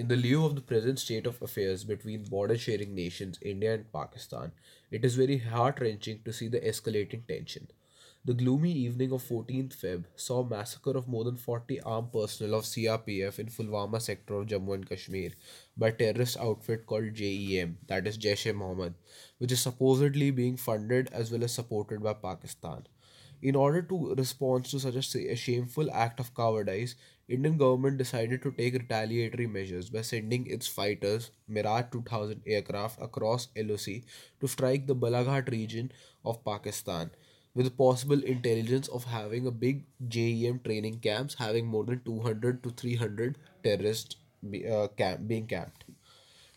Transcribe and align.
In 0.00 0.08
the 0.08 0.16
lieu 0.16 0.46
of 0.46 0.54
the 0.54 0.62
present 0.62 0.98
state 0.98 1.26
of 1.26 1.42
affairs 1.42 1.84
between 1.84 2.22
border 2.24 2.56
sharing 2.56 2.94
nations 2.94 3.38
India 3.42 3.74
and 3.74 3.92
Pakistan, 3.92 4.52
it 4.90 5.04
is 5.04 5.14
very 5.14 5.36
heart 5.36 5.78
wrenching 5.78 6.22
to 6.24 6.32
see 6.32 6.48
the 6.48 6.58
escalating 6.60 7.26
tension. 7.26 7.68
The 8.24 8.32
gloomy 8.32 8.72
evening 8.72 9.12
of 9.12 9.22
14th 9.22 9.76
Feb 9.76 10.04
saw 10.16 10.42
massacre 10.42 10.96
of 10.96 11.06
more 11.06 11.24
than 11.24 11.36
40 11.36 11.82
armed 11.82 12.14
personnel 12.14 12.54
of 12.60 12.64
CRPF 12.64 13.40
in 13.40 13.48
Pulwama 13.48 14.00
sector 14.00 14.36
of 14.36 14.46
Jammu 14.46 14.72
and 14.72 14.88
Kashmir 14.88 15.32
by 15.76 15.90
terrorist 15.90 16.38
outfit 16.38 16.86
called 16.86 17.12
JEM, 17.12 17.76
that 17.86 18.06
is 18.06 18.16
Jaish-e-Mohammed, 18.16 18.94
which 19.36 19.52
is 19.52 19.60
supposedly 19.60 20.30
being 20.30 20.56
funded 20.56 21.10
as 21.12 21.30
well 21.30 21.44
as 21.44 21.52
supported 21.52 22.02
by 22.02 22.14
Pakistan. 22.14 22.86
In 23.42 23.56
order 23.56 23.80
to 23.82 24.14
respond 24.14 24.66
to 24.66 24.78
such 24.78 24.96
a, 24.96 25.36
shameful 25.36 25.90
act 25.92 26.20
of 26.20 26.34
cowardice, 26.34 26.94
Indian 27.26 27.56
government 27.56 27.96
decided 27.96 28.42
to 28.42 28.52
take 28.52 28.74
retaliatory 28.74 29.46
measures 29.46 29.88
by 29.88 30.02
sending 30.02 30.46
its 30.46 30.66
fighters 30.66 31.30
Mirage 31.48 31.86
2000 31.92 32.42
aircraft 32.46 33.00
across 33.00 33.48
LOC 33.56 34.02
to 34.40 34.46
strike 34.46 34.86
the 34.86 34.94
Balakot 34.94 35.50
region 35.50 35.90
of 36.24 36.44
Pakistan 36.44 37.10
with 37.54 37.64
the 37.64 37.70
possible 37.70 38.22
intelligence 38.24 38.88
of 38.88 39.04
having 39.04 39.46
a 39.46 39.50
big 39.50 39.84
JEM 40.08 40.60
training 40.64 40.98
camps 41.00 41.34
having 41.38 41.66
more 41.66 41.84
than 41.84 42.02
200 42.04 42.62
to 42.62 42.70
300 42.70 43.38
terrorists 43.64 44.16
be, 44.48 44.68
uh, 44.68 44.88
camp, 44.88 45.26
being 45.26 45.46
camped. 45.46 45.84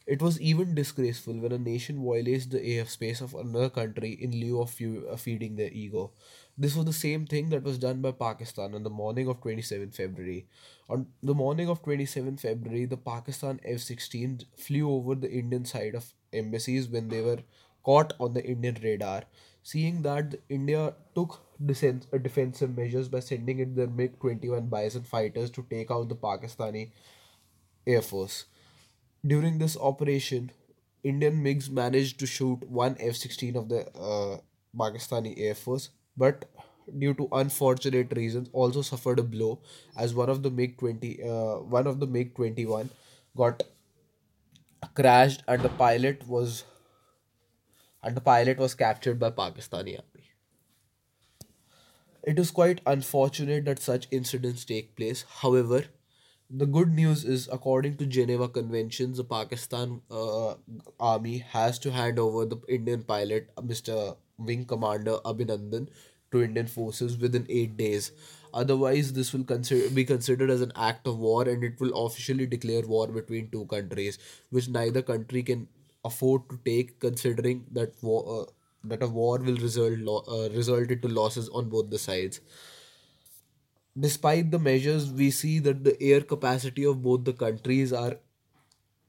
It 0.05 0.21
was 0.21 0.39
even 0.41 0.75
disgraceful 0.75 1.33
when 1.39 1.51
a 1.53 1.57
nation 1.57 2.03
violates 2.03 2.45
the 2.45 2.59
airspace 2.59 3.21
of 3.21 3.33
another 3.33 3.69
country 3.69 4.11
in 4.11 4.31
lieu 4.31 4.61
of 4.61 4.75
uh, 4.81 5.15
feeding 5.15 5.55
their 5.55 5.71
ego. 5.71 6.11
This 6.57 6.75
was 6.75 6.85
the 6.85 6.93
same 6.93 7.25
thing 7.25 7.49
that 7.49 7.63
was 7.63 7.77
done 7.77 8.01
by 8.01 8.11
Pakistan 8.11 8.75
on 8.75 8.83
the 8.83 8.89
morning 8.89 9.27
of 9.29 9.39
27 9.41 9.91
February. 9.91 10.45
On 10.89 11.07
the 11.21 11.33
morning 11.33 11.69
of 11.69 11.81
27 11.83 12.35
February, 12.37 12.85
the 12.85 12.97
Pakistan 12.97 13.59
F 13.63 13.79
16 13.79 14.41
flew 14.57 14.89
over 14.91 15.15
the 15.15 15.31
Indian 15.31 15.63
side 15.65 15.95
of 15.95 16.13
embassies 16.33 16.87
when 16.89 17.07
they 17.09 17.21
were 17.21 17.39
caught 17.83 18.13
on 18.19 18.33
the 18.33 18.45
Indian 18.45 18.77
radar. 18.83 19.23
Seeing 19.63 20.01
that 20.01 20.35
India 20.49 20.93
took 21.15 21.39
desen- 21.61 22.05
uh, 22.13 22.17
defensive 22.17 22.75
measures 22.77 23.07
by 23.07 23.21
sending 23.21 23.59
in 23.59 23.75
their 23.75 23.87
MiG 23.87 24.19
21 24.19 24.67
Bison 24.67 25.03
fighters 25.03 25.49
to 25.51 25.65
take 25.69 25.91
out 25.91 26.09
the 26.09 26.15
Pakistani 26.15 26.91
Air 27.87 28.01
Force. 28.01 28.45
During 29.25 29.57
this 29.57 29.77
operation, 29.77 30.51
Indian 31.03 31.43
MiGs 31.43 31.69
managed 31.69 32.19
to 32.19 32.25
shoot 32.25 32.63
one 32.69 32.95
F 32.99 33.15
16 33.15 33.55
of 33.55 33.69
the 33.69 33.87
uh, 33.97 34.37
Pakistani 34.77 35.33
Air 35.37 35.55
Force, 35.55 35.89
but 36.17 36.45
due 36.99 37.13
to 37.13 37.27
unfortunate 37.31 38.15
reasons, 38.15 38.49
also 38.51 38.81
suffered 38.81 39.19
a 39.19 39.23
blow 39.23 39.59
as 39.97 40.13
one 40.13 40.29
of 40.29 40.43
the 40.43 40.51
MiG 40.51 40.77
20, 40.77 41.23
uh, 41.23 41.55
one 41.77 41.87
of 41.87 41.99
the 41.99 42.07
MiG 42.07 42.35
21 42.35 42.89
got 43.35 43.63
crashed 44.95 45.43
and 45.47 45.61
the 45.61 45.69
pilot 45.69 46.27
was 46.27 46.63
and 48.03 48.15
the 48.15 48.21
pilot 48.21 48.57
was 48.57 48.75
captured 48.75 49.19
by 49.19 49.29
Pakistani 49.29 49.97
army. 49.97 50.29
It 52.23 52.37
is 52.39 52.51
quite 52.51 52.81
unfortunate 52.85 53.65
that 53.65 53.79
such 53.79 54.07
incidents 54.11 54.65
take 54.65 54.95
place. 54.95 55.23
However, 55.41 55.85
the 56.49 56.65
good 56.65 56.93
news 56.93 57.23
is, 57.25 57.49
according 57.51 57.97
to 57.97 58.05
Geneva 58.05 58.47
Conventions, 58.47 59.17
the 59.17 59.23
Pakistan 59.23 60.01
uh, 60.11 60.55
army 60.99 61.39
has 61.39 61.79
to 61.79 61.91
hand 61.91 62.19
over 62.19 62.45
the 62.45 62.57
Indian 62.69 63.03
pilot, 63.03 63.49
uh, 63.57 63.61
Mr. 63.61 64.15
Wing 64.37 64.65
Commander 64.65 65.17
Abhinandan, 65.25 65.87
to 66.31 66.43
Indian 66.43 66.67
forces 66.67 67.17
within 67.17 67.45
eight 67.49 67.77
days. 67.77 68.11
Otherwise, 68.53 69.13
this 69.13 69.33
will 69.33 69.43
consider, 69.43 69.89
be 69.89 70.05
considered 70.05 70.49
as 70.49 70.61
an 70.61 70.71
act 70.75 71.07
of 71.07 71.17
war 71.17 71.47
and 71.47 71.63
it 71.63 71.79
will 71.79 72.05
officially 72.05 72.45
declare 72.45 72.81
war 72.81 73.07
between 73.07 73.49
two 73.49 73.65
countries, 73.65 74.19
which 74.51 74.67
neither 74.69 75.01
country 75.01 75.41
can 75.43 75.67
afford 76.05 76.47
to 76.49 76.59
take, 76.65 76.99
considering 76.99 77.65
that 77.71 77.93
war. 78.01 78.43
Uh, 78.47 78.51
that 78.85 79.01
a 79.01 79.07
war 79.07 79.37
will 79.37 79.55
result 79.55 79.97
lo- 79.99 80.25
uh, 80.27 80.49
result 80.53 80.91
into 80.91 81.07
losses 81.07 81.47
on 81.47 81.69
both 81.69 81.89
the 81.89 81.97
sides. 81.97 82.41
Despite 83.99 84.51
the 84.51 84.59
measures, 84.59 85.11
we 85.11 85.31
see 85.31 85.59
that 85.59 85.83
the 85.83 86.01
air 86.01 86.21
capacity 86.21 86.85
of 86.85 87.01
both 87.01 87.25
the 87.25 87.33
countries 87.33 87.93
are 87.93 88.17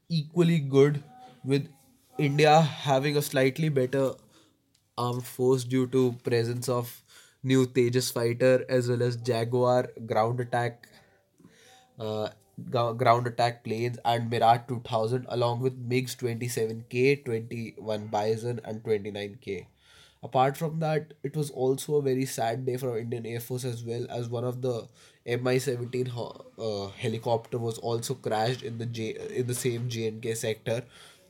equally 0.09 0.59
good, 0.59 1.03
with 1.43 1.67
India 2.17 2.61
having 2.61 3.17
a 3.17 3.21
slightly 3.21 3.69
better 3.69 4.13
armed 4.97 5.25
force 5.25 5.63
due 5.63 5.87
to 5.87 6.13
presence 6.23 6.69
of 6.69 7.03
new 7.43 7.65
Tejas 7.65 8.11
fighter 8.11 8.65
as 8.69 8.89
well 8.89 9.03
as 9.03 9.17
Jaguar 9.17 9.89
ground 10.05 10.39
attack 10.39 10.87
uh, 11.99 12.29
ground 12.71 13.27
attack 13.27 13.63
planes 13.63 13.97
and 14.05 14.29
Mirage 14.29 14.61
2000 14.67 15.25
along 15.29 15.61
with 15.61 15.89
MiGs 15.89 16.15
27K, 16.15 17.25
21 17.25 18.07
Bison 18.07 18.59
and 18.63 18.83
29K. 18.83 19.65
Apart 20.25 20.57
from 20.57 20.79
that, 20.79 21.13
it 21.23 21.35
was 21.37 21.51
also 21.51 21.95
a 21.97 22.01
very 22.01 22.25
sad 22.25 22.65
day 22.65 22.77
for 22.77 22.89
our 22.91 22.97
Indian 22.99 23.25
Air 23.27 23.39
Force 23.39 23.63
as 23.65 23.83
well 23.85 24.07
as 24.09 24.27
one 24.29 24.43
of 24.43 24.61
the 24.61 24.87
Mi-17 25.25 26.07
ho- 26.07 26.45
uh, 26.57 26.87
helicopter 27.03 27.59
was 27.59 27.77
also 27.77 28.15
crashed 28.15 28.63
in 28.63 28.79
the 28.79 28.87
J- 28.87 29.15
in 29.41 29.47
the 29.47 29.53
same 29.53 29.87
J&K 29.87 30.33
sector, 30.33 30.83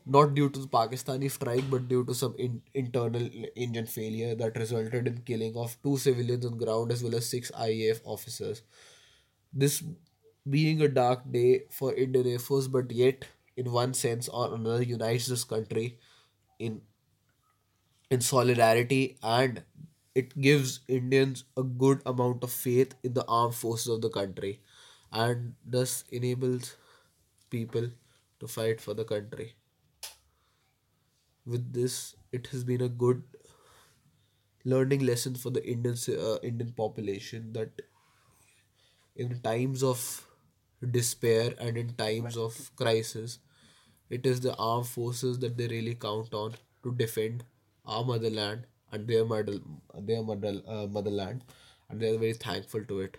not 0.06 0.34
due 0.34 0.50
to 0.50 0.60
the 0.60 0.68
Pakistani 0.68 1.30
strike 1.30 1.70
but 1.70 1.90
due 1.90 2.06
to 2.06 2.16
some 2.16 2.36
in- 2.38 2.62
internal 2.74 3.30
engine 3.58 3.86
failure 3.86 4.34
that 4.36 4.58
resulted 4.58 5.08
in 5.08 5.18
killing 5.32 5.58
of 5.58 5.78
two 5.84 5.98
civilians 5.98 6.46
on 6.46 6.58
ground 6.58 6.92
as 6.94 7.04
well 7.04 7.16
as 7.16 7.30
six 7.30 7.52
IAF 7.54 8.02
officers. 8.06 8.64
This 9.54 9.84
being 10.50 10.82
a 10.82 10.88
dark 10.88 11.32
day 11.32 11.64
for 11.72 11.94
Indian 11.94 12.28
Air 12.28 12.40
Force, 12.40 12.68
but 12.68 12.92
yet, 12.92 13.26
in 13.58 13.72
one 13.72 13.94
sense 13.94 14.28
or 14.30 14.54
another, 14.54 14.84
unites 14.84 15.28
this 15.28 15.44
country 15.44 16.00
in 16.60 16.82
in 18.10 18.22
solidarity 18.22 19.18
and 19.24 19.64
it 20.16 20.40
gives 20.40 20.80
Indians 20.88 21.44
a 21.58 21.64
good 21.64 22.02
amount 22.06 22.44
of 22.44 22.52
faith 22.52 22.96
in 23.04 23.14
the 23.14 23.26
armed 23.28 23.56
forces 23.56 23.88
of 23.88 24.02
the 24.02 24.10
country 24.10 24.62
and 25.12 25.54
thus 25.66 26.04
enables 26.12 26.76
people 27.50 27.90
to 28.40 28.48
fight 28.48 28.82
for 28.82 28.94
the 28.94 29.06
country. 29.06 29.56
With 31.46 31.72
this, 31.74 32.16
it 32.32 32.48
has 32.48 32.64
been 32.64 32.82
a 32.82 32.90
good 32.90 33.24
learning 34.66 35.00
lesson 35.06 35.34
for 35.36 35.50
the 35.50 35.66
Indian 35.66 35.96
uh, 36.10 36.38
Indian 36.44 36.74
population 36.74 37.54
that 37.54 37.72
in 39.16 39.40
times 39.42 39.84
of 39.84 40.28
despair 40.92 41.54
and 41.60 41.78
in 41.78 41.94
times 41.96 42.38
of 42.38 42.72
crisis, 42.76 43.40
it 44.10 44.26
is 44.26 44.42
the 44.42 44.56
armed 44.58 44.88
forces 44.88 45.40
that 45.40 45.58
they 45.58 45.68
really 45.68 45.96
count 45.96 46.34
on 46.34 46.56
to 46.84 46.94
defend 46.94 47.44
our 47.88 48.04
motherland 48.04 48.66
and 48.92 49.08
their 49.08 49.26
mother, 49.26 49.60
their 49.96 50.24
mother, 50.24 50.62
uh, 50.68 50.88
motherland, 50.88 51.44
and 51.90 52.00
they 52.00 52.16
are 52.16 52.18
very 52.20 52.34
thankful 52.34 52.84
to 52.86 53.02
it. 53.02 53.18